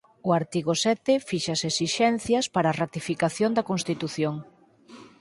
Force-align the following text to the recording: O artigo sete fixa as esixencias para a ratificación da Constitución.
O 0.27 0.29
artigo 0.39 0.73
sete 0.85 1.13
fixa 1.29 1.51
as 1.55 1.61
esixencias 1.71 2.45
para 2.55 2.67
a 2.69 2.77
ratificación 2.83 3.51
da 3.53 3.67
Constitución. 3.69 4.35